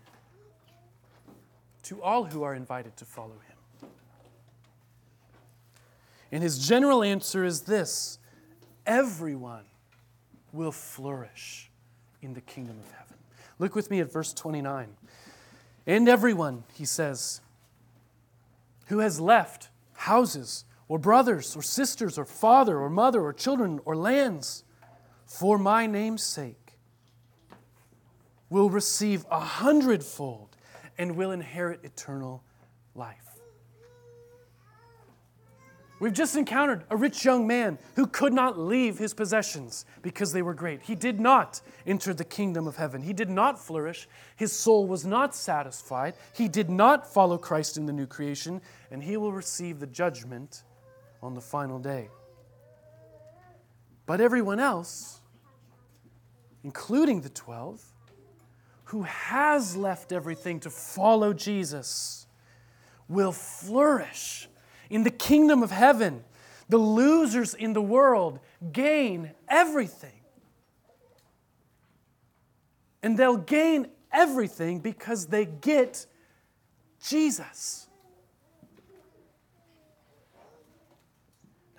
[1.84, 3.88] to all who are invited to follow him.
[6.32, 8.18] And his general answer is this
[8.84, 9.66] everyone
[10.52, 11.70] will flourish
[12.20, 13.16] in the kingdom of heaven.
[13.60, 14.88] Look with me at verse 29.
[15.86, 17.42] And everyone, he says,
[18.86, 23.94] who has left houses or brothers or sisters or father or mother or children or
[23.94, 24.64] lands
[25.24, 26.72] for my name's sake
[28.50, 30.56] will receive a hundredfold
[30.98, 32.42] and will inherit eternal
[32.96, 33.38] life.
[36.00, 40.42] We've just encountered a rich young man who could not leave his possessions because they
[40.42, 40.82] were great.
[40.82, 43.02] He did not enter the kingdom of heaven.
[43.02, 44.08] He did not flourish.
[44.34, 46.14] His soul was not satisfied.
[46.32, 50.64] He did not follow Christ in the new creation, and he will receive the judgment
[51.22, 52.08] on the final day.
[54.06, 55.20] But everyone else,
[56.64, 57.84] including the 12,
[58.84, 62.26] who has left everything to follow Jesus,
[63.08, 64.48] will flourish
[64.88, 66.24] in the kingdom of heaven,
[66.68, 68.40] the losers in the world
[68.72, 70.20] gain everything.
[73.02, 76.06] And they'll gain everything because they get
[77.02, 77.86] Jesus.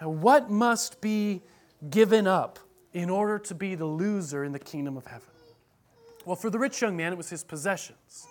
[0.01, 1.43] Now, what must be
[1.91, 2.57] given up
[2.91, 5.27] in order to be the loser in the kingdom of heaven?
[6.25, 8.27] Well, for the rich young man, it was his possessions.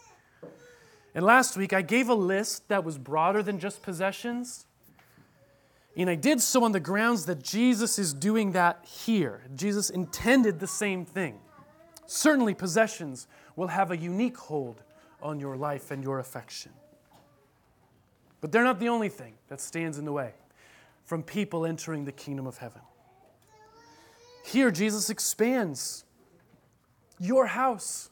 [1.15, 4.67] And last week, I gave a list that was broader than just possessions.
[5.97, 9.43] And I did so on the grounds that Jesus is doing that here.
[9.55, 11.39] Jesus intended the same thing.
[12.07, 14.83] Certainly, possessions will have a unique hold
[15.23, 16.73] on your life and your affection.
[18.41, 20.33] But they're not the only thing that stands in the way
[21.11, 22.83] from people entering the kingdom of heaven.
[24.45, 26.05] Here, Jesus expands
[27.19, 28.11] your house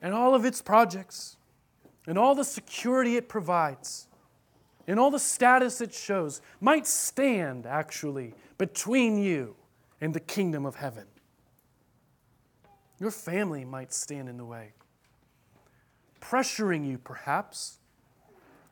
[0.00, 1.36] and all of its projects
[2.06, 4.06] and all the security it provides
[4.86, 9.56] and all the status it shows might stand actually between you
[10.00, 11.06] and the kingdom of heaven.
[13.00, 14.74] Your family might stand in the way,
[16.20, 17.80] pressuring you perhaps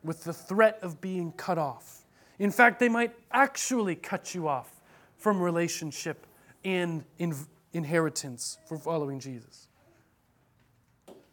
[0.05, 1.96] with the threat of being cut off.
[2.39, 4.71] In fact, they might actually cut you off
[5.17, 6.27] from relationship
[6.63, 7.35] and in
[7.73, 9.67] inheritance for following Jesus.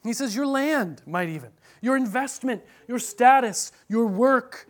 [0.03, 4.69] He says your land might even, your investment, your status, your work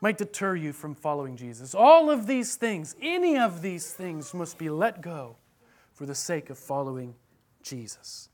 [0.00, 1.74] might deter you from following Jesus.
[1.74, 5.36] All of these things, any of these things, must be let go
[5.92, 7.14] for the sake of following
[7.62, 8.28] Jesus.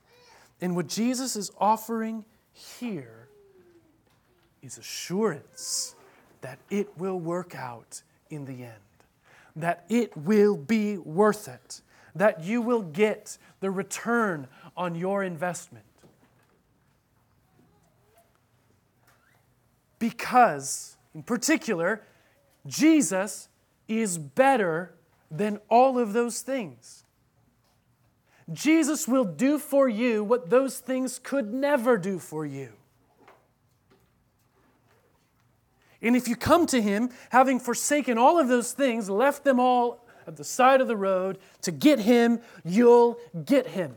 [0.62, 3.28] And what Jesus is offering here
[4.62, 5.94] is assurance
[6.40, 8.72] that it will work out in the end,
[9.56, 11.80] that it will be worth it,
[12.14, 14.46] that you will get the return
[14.76, 15.84] on your investment.
[19.98, 22.02] Because, in particular,
[22.66, 23.48] Jesus
[23.88, 24.94] is better
[25.30, 27.04] than all of those things.
[28.52, 32.77] Jesus will do for you what those things could never do for you.
[36.00, 40.06] And if you come to Him, having forsaken all of those things, left them all
[40.26, 43.96] at the side of the road to get Him, you'll get Him.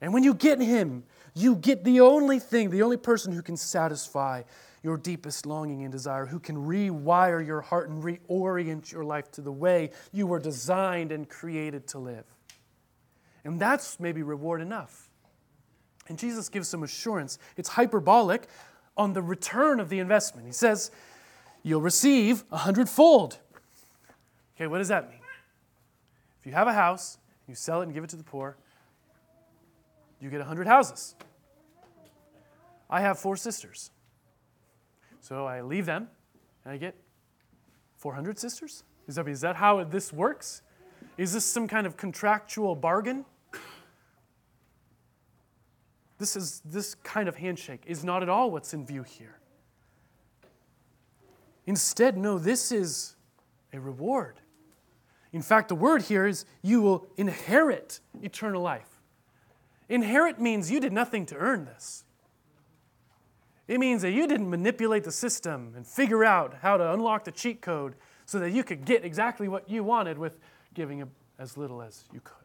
[0.00, 3.56] And when you get Him, you get the only thing, the only person who can
[3.56, 4.42] satisfy
[4.82, 9.40] your deepest longing and desire, who can rewire your heart and reorient your life to
[9.40, 12.24] the way you were designed and created to live.
[13.44, 15.08] And that's maybe reward enough.
[16.08, 17.38] And Jesus gives some assurance.
[17.56, 18.48] It's hyperbolic
[18.96, 20.46] on the return of the investment.
[20.46, 20.90] He says,
[21.62, 23.38] You'll receive a hundredfold.
[24.56, 25.20] Okay, what does that mean?
[26.40, 28.56] If you have a house, you sell it and give it to the poor,
[30.20, 31.14] you get a 100 houses.
[32.90, 33.90] I have four sisters.
[35.20, 36.08] So I leave them
[36.64, 36.96] and I get
[37.96, 38.82] 400 sisters?
[39.06, 40.62] Is that, is that how this works?
[41.16, 43.24] Is this some kind of contractual bargain?
[46.22, 49.40] This is this kind of handshake is not at all what's in view here.
[51.66, 53.16] Instead, no, this is
[53.72, 54.36] a reward.
[55.32, 59.00] In fact, the word here is you will inherit eternal life.
[59.88, 62.04] Inherit means you did nothing to earn this.
[63.66, 67.32] It means that you didn't manipulate the system and figure out how to unlock the
[67.32, 70.38] cheat code so that you could get exactly what you wanted with
[70.72, 71.02] giving
[71.40, 72.41] as little as you could.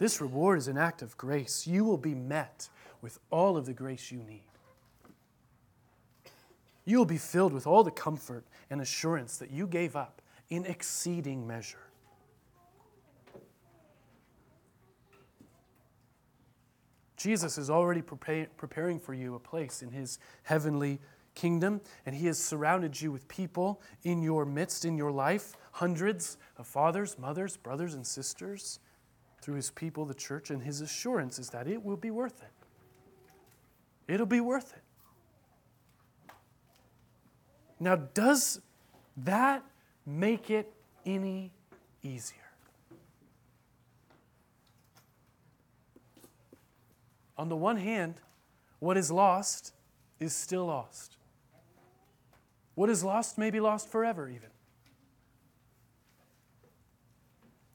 [0.00, 1.66] This reward is an act of grace.
[1.66, 2.70] You will be met
[3.02, 4.44] with all of the grace you need.
[6.86, 10.64] You will be filled with all the comfort and assurance that you gave up in
[10.64, 11.90] exceeding measure.
[17.18, 20.98] Jesus is already preparing for you a place in his heavenly
[21.34, 26.38] kingdom, and he has surrounded you with people in your midst, in your life, hundreds
[26.56, 28.78] of fathers, mothers, brothers, and sisters
[29.40, 34.12] through his people, the church, and his assurance is that it will be worth it.
[34.12, 34.82] It'll be worth it.
[37.78, 38.60] Now, does
[39.16, 39.64] that
[40.04, 40.72] make it
[41.06, 41.52] any
[42.02, 42.38] easier?
[47.38, 48.16] On the one hand,
[48.80, 49.72] what is lost
[50.18, 51.16] is still lost.
[52.74, 54.49] What is lost may be lost forever, even.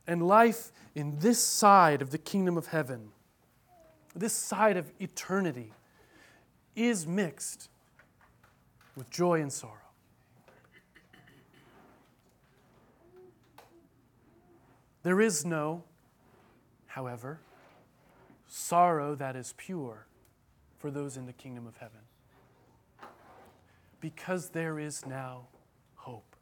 [0.08, 3.10] And life in this side of the kingdom of heaven,
[4.16, 5.74] this side of eternity,
[6.76, 7.70] is mixed
[8.96, 9.80] with joy and sorrow.
[15.04, 15.84] There is no,
[16.88, 17.40] however,
[18.48, 20.08] sorrow that is pure
[20.80, 22.00] for those in the kingdom of heaven.
[24.02, 25.48] Because there is now
[25.96, 26.36] hope.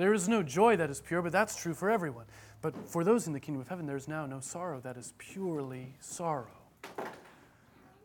[0.00, 2.24] There is no joy that is pure, but that's true for everyone.
[2.62, 5.12] But for those in the kingdom of heaven, there is now no sorrow that is
[5.18, 6.56] purely sorrow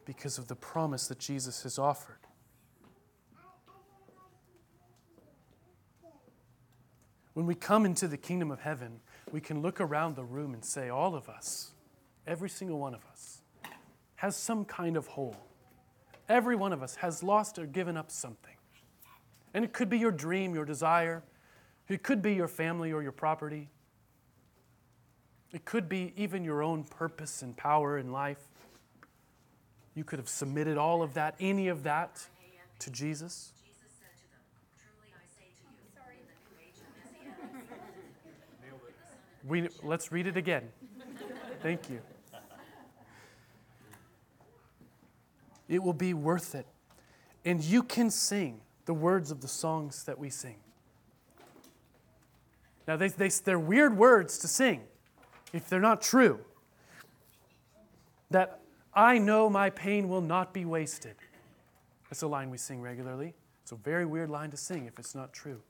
[0.04, 2.18] because of the promise that Jesus has offered.
[7.34, 9.00] When we come into the kingdom of heaven,
[9.32, 11.72] we can look around the room and say, all of us,
[12.28, 13.40] every single one of us,
[14.18, 15.38] has some kind of hole.
[16.28, 18.58] Every one of us has lost or given up something.
[19.54, 21.24] And it could be your dream, your desire.
[21.88, 23.70] It could be your family or your property.
[25.52, 28.44] It could be even your own purpose and power in life.
[29.94, 32.28] You could have submitted all of that, any of that,
[32.80, 33.54] to Jesus.
[39.48, 40.64] We, let's read it again.
[41.62, 42.02] Thank you.
[45.70, 46.66] It will be worth it.
[47.44, 50.58] And you can sing the words of the songs that we sing.
[52.88, 54.82] Now, they, they, they're weird words to sing
[55.54, 56.40] if they're not true.
[58.32, 58.60] That
[58.94, 61.16] I know my pain will not be wasted.
[62.10, 63.34] That's a line we sing regularly.
[63.64, 65.62] It's a very weird line to sing if it's not true.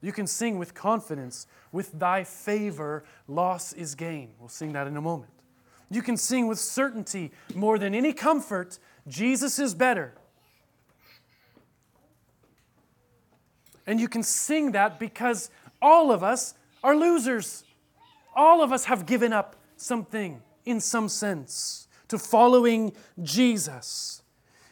[0.00, 4.30] You can sing with confidence, with thy favor, loss is gain.
[4.38, 5.32] We'll sing that in a moment.
[5.90, 8.78] You can sing with certainty, more than any comfort,
[9.08, 10.14] Jesus is better.
[13.88, 17.64] And you can sing that because all of us are losers.
[18.36, 24.22] All of us have given up something in some sense to following Jesus.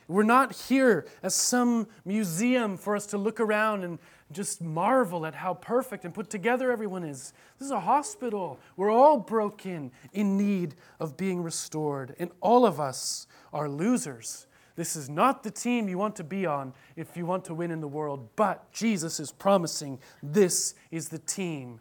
[0.07, 3.99] We're not here as some museum for us to look around and
[4.33, 7.33] just marvel at how perfect and put together everyone is.
[7.59, 8.61] This is a hospital.
[8.77, 14.47] We're all broken, in need of being restored, and all of us are losers.
[14.77, 17.71] This is not the team you want to be on if you want to win
[17.71, 21.81] in the world, but Jesus is promising this is the team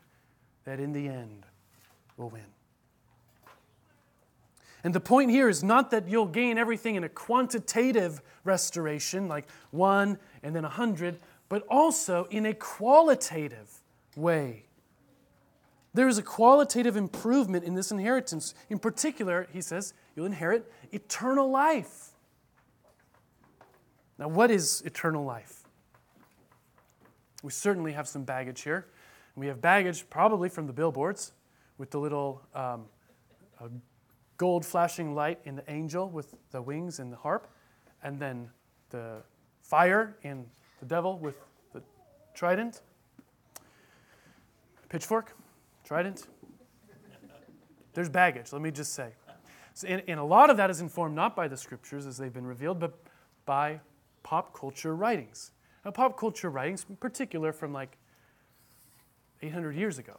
[0.64, 1.46] that in the end
[2.18, 2.46] will win.
[4.84, 9.46] And the point here is not that you'll gain everything in a quantitative restoration, like
[9.72, 11.20] one and then a hundred,
[11.50, 13.82] but also in a qualitative
[14.16, 14.66] way.
[15.94, 18.54] There is a qualitative improvement in this inheritance.
[18.70, 22.12] In particular, he says, you'll inherit eternal life.
[24.18, 25.64] Now, what is eternal life?
[27.44, 28.88] We certainly have some baggage here.
[29.36, 31.34] We have baggage probably from the billboards
[31.78, 32.86] with the little um,
[34.38, 37.48] gold flashing light in the angel with the wings and the harp,
[38.04, 38.50] and then
[38.90, 39.22] the
[39.62, 40.46] fire in
[40.80, 41.36] the devil with
[41.74, 41.82] the
[42.34, 42.82] trident,
[44.90, 45.36] pitchfork,
[45.84, 46.28] trident.
[47.94, 49.12] There's baggage, let me just say.
[49.74, 52.34] So, and, and a lot of that is informed not by the scriptures as they've
[52.34, 52.98] been revealed, but
[53.46, 53.80] by
[54.26, 55.52] pop culture writings.
[55.86, 57.96] Now, pop culture writings, in particular from like
[59.44, 60.18] 800 years ago,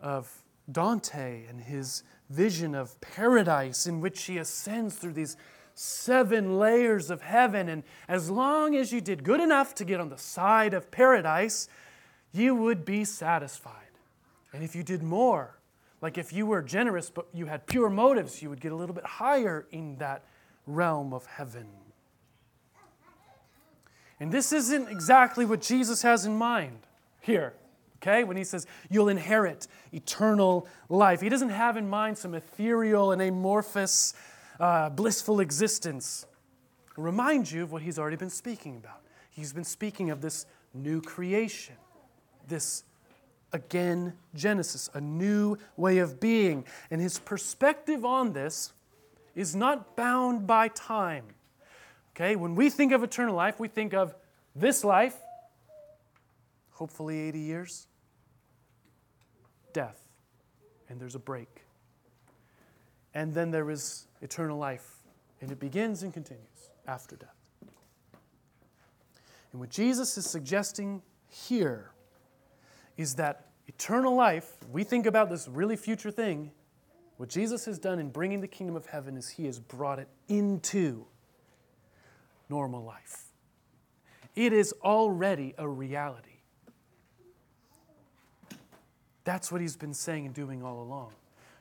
[0.00, 0.42] of
[0.72, 5.36] Dante and his vision of paradise in which he ascends through these
[5.74, 7.68] seven layers of heaven.
[7.68, 11.68] And as long as you did good enough to get on the side of paradise,
[12.32, 13.74] you would be satisfied.
[14.54, 15.58] And if you did more,
[16.00, 18.94] like if you were generous but you had pure motives, you would get a little
[18.94, 20.24] bit higher in that
[20.66, 21.66] realm of heaven.
[24.20, 26.80] And this isn't exactly what Jesus has in mind
[27.20, 27.54] here
[28.02, 28.24] okay?
[28.24, 33.20] When he says you'll inherit eternal life, he doesn't have in mind some ethereal and
[33.20, 34.14] amorphous,
[34.58, 36.26] uh, blissful existence.
[36.96, 39.00] Remind you of what he's already been speaking about.
[39.30, 41.76] He's been speaking of this new creation,
[42.48, 42.84] this
[43.52, 46.64] again Genesis, a new way of being.
[46.90, 48.72] And his perspective on this
[49.34, 51.24] is not bound by time.
[52.20, 54.12] Okay, when we think of eternal life, we think of
[54.56, 55.14] this life
[56.72, 57.86] hopefully 80 years,
[59.72, 60.00] death,
[60.88, 61.64] and there's a break.
[63.14, 64.96] And then there is eternal life,
[65.40, 67.36] and it begins and continues after death.
[69.52, 71.92] And what Jesus is suggesting here
[72.96, 76.50] is that eternal life, we think about this really future thing,
[77.16, 80.08] what Jesus has done in bringing the kingdom of heaven is he has brought it
[80.26, 81.06] into
[82.48, 83.24] normal life.
[84.34, 86.28] It is already a reality.
[89.24, 91.12] That's what he's been saying and doing all along.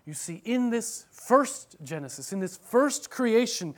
[0.05, 3.75] You see, in this first Genesis, in this first creation,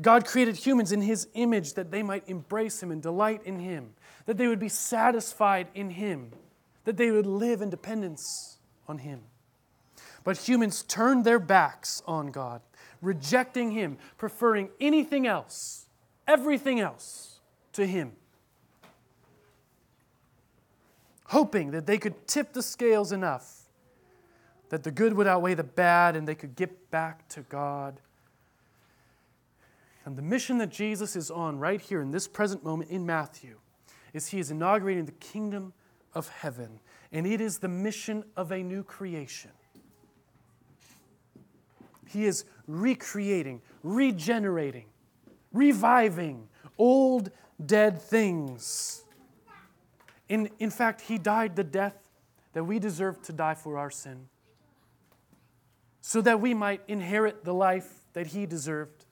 [0.00, 3.94] God created humans in his image that they might embrace him and delight in him,
[4.26, 6.32] that they would be satisfied in him,
[6.84, 8.58] that they would live in dependence
[8.88, 9.20] on him.
[10.24, 12.60] But humans turned their backs on God,
[13.00, 15.86] rejecting him, preferring anything else,
[16.30, 17.40] everything else,
[17.72, 18.12] to him
[21.30, 23.60] hoping that they could tip the scales enough
[24.68, 28.00] that the good would outweigh the bad and they could get back to God.
[30.04, 33.58] And the mission that Jesus is on right here in this present moment in Matthew
[34.12, 35.72] is he is inaugurating the kingdom
[36.14, 36.80] of heaven,
[37.12, 39.52] and it is the mission of a new creation.
[42.08, 44.86] He is recreating, regenerating,
[45.52, 46.48] reviving
[46.78, 47.30] old
[47.64, 49.04] dead things.
[50.28, 51.96] In, in fact, he died the death
[52.52, 54.28] that we deserve to die for our sin,
[56.00, 59.04] so that we might inherit the life that he deserved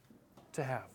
[0.52, 0.86] to have.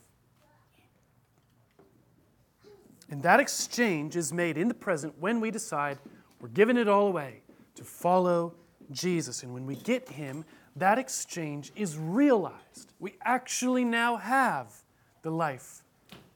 [3.10, 6.00] And that exchange is made in the present when we decide
[6.41, 7.44] we're giving it all away
[7.76, 8.56] to follow
[8.91, 9.44] Jesus.
[9.44, 10.44] And when we get him,
[10.76, 12.91] that exchange is realized.
[13.00, 14.83] We actually now have
[15.24, 15.82] the life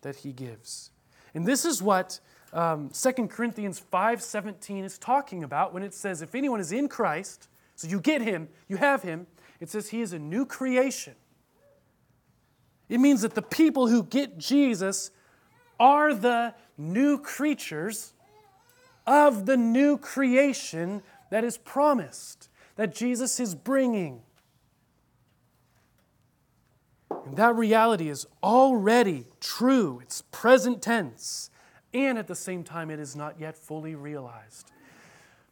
[0.01, 0.91] that he gives.
[1.33, 2.19] And this is what
[2.53, 7.47] um, 2 Corinthians 5.17 is talking about when it says, if anyone is in Christ,
[7.75, 9.27] so you get him, you have him,
[9.59, 11.13] it says he is a new creation.
[12.89, 15.11] It means that the people who get Jesus
[15.79, 18.13] are the new creatures
[19.05, 24.21] of the new creation that is promised, that Jesus is bringing.
[27.28, 31.49] And that reality is already true, it's present tense,
[31.93, 34.71] and at the same time, it is not yet fully realized.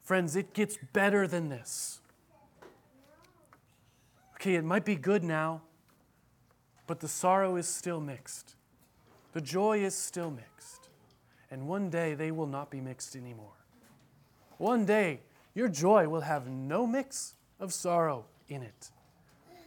[0.02, 2.00] Friends, it gets better than this.
[4.36, 5.64] Okay, it might be good now,
[6.88, 8.56] but the sorrow is still mixed.
[9.34, 10.88] The joy is still mixed.
[11.52, 13.58] And one day they will not be mixed anymore.
[14.60, 15.20] One day
[15.54, 18.92] your joy will have no mix of sorrow in it,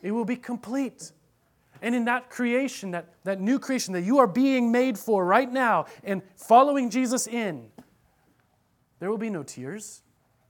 [0.02, 1.12] it will be complete.
[1.80, 5.50] And in that creation, that, that new creation that you are being made for right
[5.50, 7.70] now and following Jesus in,
[9.00, 10.02] there will be no tears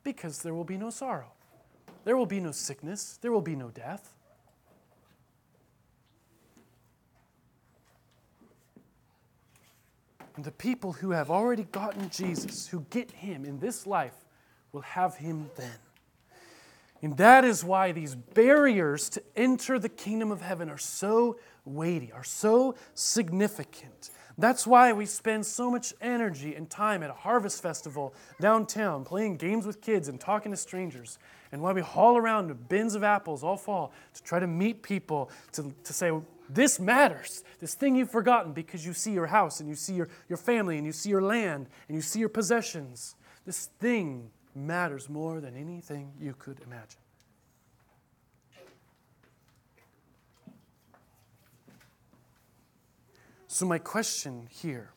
[0.03, 1.33] because there will be no sorrow.
[2.05, 3.19] There will be no sickness.
[3.21, 4.15] There will be no death.
[10.37, 14.15] And the people who have already gotten Jesus, who get him in this life,
[14.71, 15.75] will have him then.
[17.03, 22.11] And that is why these barriers to enter the kingdom of heaven are so weighty,
[22.13, 24.11] are so significant.
[24.37, 29.37] That's why we spend so much energy and time at a harvest festival downtown playing
[29.37, 31.19] games with kids and talking to strangers.
[31.51, 35.31] And why we haul around bins of apples all fall to try to meet people,
[35.53, 36.13] to, to say,
[36.49, 37.43] this matters.
[37.59, 40.77] This thing you've forgotten because you see your house and you see your, your family
[40.77, 43.17] and you see your land and you see your possessions.
[43.45, 47.01] This thing matters more than anything you could imagine.
[53.47, 54.91] So, my question here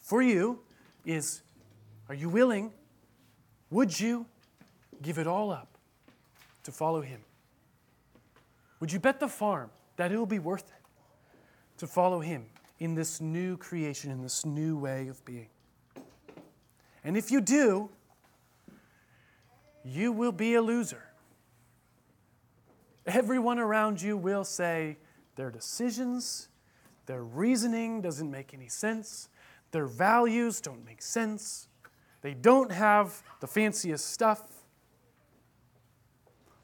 [0.00, 0.60] for you
[1.04, 1.42] is
[2.08, 2.72] Are you willing?
[3.70, 4.26] Would you
[5.02, 5.68] give it all up
[6.62, 7.20] to follow Him?
[8.80, 12.46] Would you bet the farm that it will be worth it to follow Him
[12.78, 15.48] in this new creation, in this new way of being?
[17.06, 17.88] And if you do,
[19.84, 21.04] you will be a loser.
[23.06, 24.98] Everyone around you will say
[25.36, 26.48] their decisions,
[27.06, 29.28] their reasoning doesn't make any sense,
[29.70, 31.68] their values don't make sense,
[32.22, 34.42] they don't have the fanciest stuff.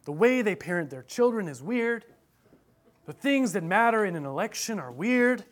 [0.07, 2.05] The way they parent their children is weird.
[3.07, 5.45] The things that matter in an election are weird.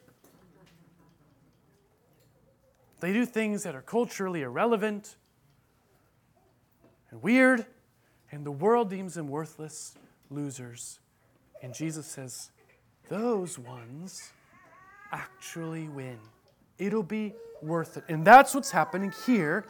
[3.01, 5.17] They do things that are culturally irrelevant
[7.11, 7.67] and weird,
[8.31, 9.95] and the world deems them worthless
[10.31, 11.01] losers.
[11.63, 12.51] And Jesus says,
[13.09, 14.33] those ones
[15.13, 16.19] actually win.
[16.79, 18.05] It'll be worth it.
[18.09, 19.65] And that's what's happening here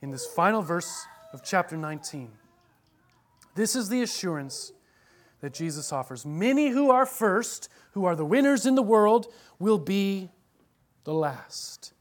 [0.00, 2.30] in this final verse of chapter 19.
[3.54, 4.72] This is the assurance
[5.40, 6.24] that Jesus offers.
[6.24, 9.26] Many who are first, who are the winners in the world,
[9.58, 10.30] will be
[11.04, 11.92] the last.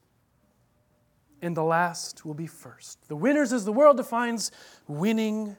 [1.41, 3.07] And the last will be first.
[3.07, 4.51] The winners, as the world defines
[4.87, 5.55] winning,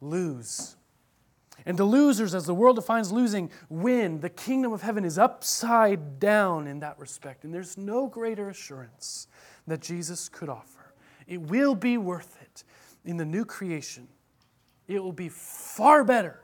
[0.00, 0.76] lose.
[1.66, 4.20] And the losers, as the world defines losing, win.
[4.20, 7.44] The kingdom of heaven is upside down in that respect.
[7.44, 9.28] And there's no greater assurance
[9.66, 10.94] that Jesus could offer.
[11.26, 12.64] It will be worth it
[13.04, 14.08] in the new creation.
[14.88, 16.40] It will be far better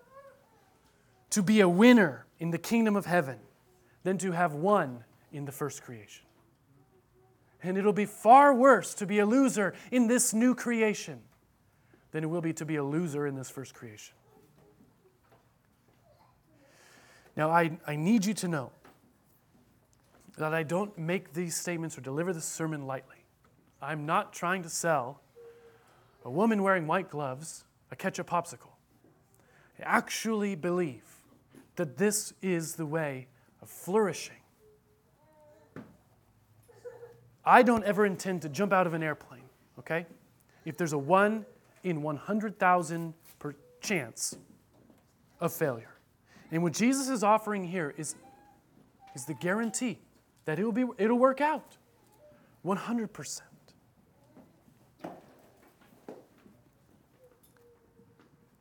[1.30, 3.38] to be a winner in the kingdom of heaven
[4.04, 6.25] than to have won in the first creation.
[7.62, 11.20] And it'll be far worse to be a loser in this new creation
[12.12, 14.14] than it will be to be a loser in this first creation.
[17.36, 18.70] Now, I, I need you to know
[20.38, 23.24] that I don't make these statements or deliver this sermon lightly.
[23.80, 25.20] I'm not trying to sell
[26.24, 28.72] a woman wearing white gloves a ketchup popsicle.
[29.78, 31.04] I actually believe
[31.76, 33.28] that this is the way
[33.62, 34.36] of flourishing.
[37.46, 39.44] I don't ever intend to jump out of an airplane,
[39.78, 40.04] okay?
[40.64, 41.46] If there's a 1
[41.84, 44.36] in 100,000 per chance
[45.40, 45.94] of failure.
[46.50, 48.16] And what Jesus is offering here is,
[49.14, 49.98] is the guarantee
[50.44, 51.76] that it will be, it'll work out
[52.64, 53.40] 100%.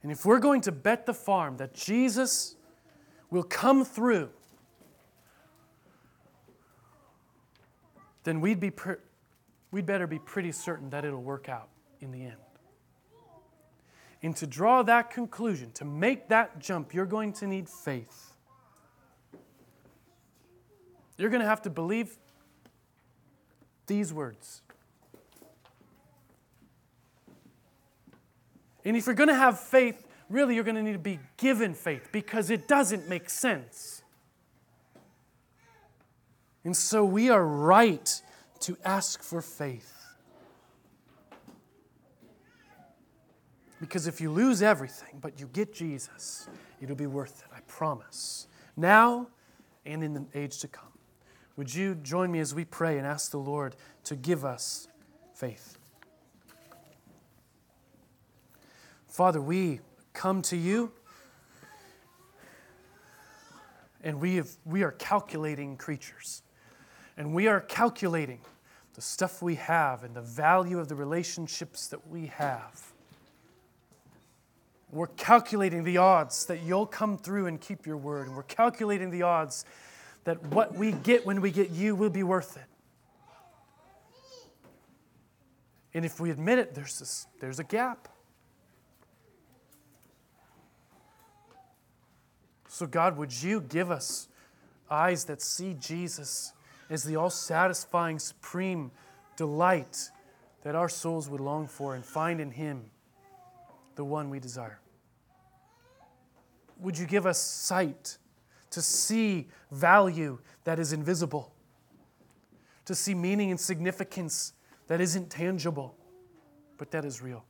[0.03, 2.55] And if we're going to bet the farm that Jesus
[3.31, 4.29] will come through,
[8.25, 8.95] then we'd, be pre-
[9.71, 11.69] we'd better be pretty certain that it'll work out
[12.01, 12.35] in the end.
[14.21, 18.33] And to draw that conclusion, to make that jump, you're going to need faith.
[21.17, 22.17] You're going to have to believe
[23.85, 24.61] these words.
[28.83, 31.75] And if you're going to have faith, really you're going to need to be given
[31.75, 33.94] faith because it doesn't make sense.
[36.65, 38.21] And so we are right
[38.61, 39.93] to ask for faith.
[43.79, 46.49] Because if you lose everything, but you get Jesus,
[46.81, 48.47] it'll be worth it, I promise.
[48.75, 49.27] Now
[49.85, 50.85] and in the age to come.
[51.55, 54.87] Would you join me as we pray and ask the Lord to give us
[55.35, 55.77] faith?
[59.07, 59.81] Father, we
[60.13, 60.91] come to you
[64.03, 66.41] and we, have, we are calculating creatures.
[67.17, 68.39] And we are calculating
[68.93, 72.93] the stuff we have and the value of the relationships that we have.
[74.91, 78.27] We're calculating the odds that you'll come through and keep your word.
[78.27, 79.65] And we're calculating the odds
[80.23, 82.63] that what we get when we get you will be worth it.
[85.93, 88.09] And if we admit it, there's, this, there's a gap.
[92.67, 94.27] So, God, would you give us
[94.89, 96.51] eyes that see Jesus
[96.89, 98.91] as the all satisfying, supreme
[99.35, 100.09] delight
[100.63, 102.89] that our souls would long for and find in Him
[103.95, 104.79] the one we desire?
[106.79, 108.17] Would you give us sight
[108.71, 111.53] to see value that is invisible,
[112.85, 114.53] to see meaning and significance
[114.87, 115.95] that isn't tangible,
[116.77, 117.45] but that is real?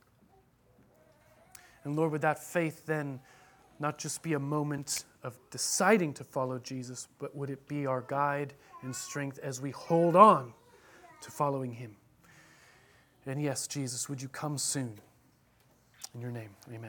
[1.84, 3.20] And Lord, would that faith then
[3.78, 8.02] not just be a moment of deciding to follow Jesus, but would it be our
[8.02, 8.54] guide
[8.86, 10.54] and strength as we hold on
[11.20, 11.96] to following Him?
[13.26, 14.98] And yes, Jesus, would you come soon?
[16.14, 16.80] In your name, amen.